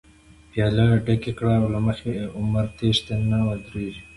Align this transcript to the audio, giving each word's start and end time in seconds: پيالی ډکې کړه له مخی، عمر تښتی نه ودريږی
پيالی 0.51 0.87
ډکې 1.05 1.31
کړه 1.39 1.55
له 1.73 1.79
مخی، 1.85 2.13
عمر 2.39 2.65
تښتی 2.77 3.15
نه 3.29 3.37
ودريږی 3.47 4.03